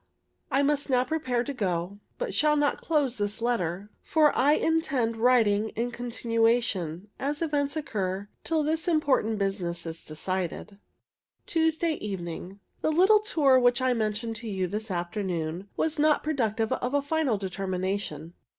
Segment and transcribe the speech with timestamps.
[0.49, 5.15] I must now prepare to go, but shall not close this letter, for I intend
[5.17, 10.79] writing in continuation, as events occur, till this important business is decided.
[11.45, 12.59] Tuesday evening.
[12.81, 17.03] The little tour which I mentioned to you this afternoon was not productive of a
[17.03, 18.33] final determination.